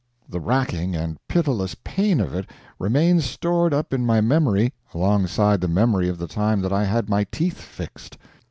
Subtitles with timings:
[0.27, 5.67] The racking and pitiless pain of it remains stored up in my memory alongside the
[5.67, 8.17] memory of the time that I had my teeth fixed.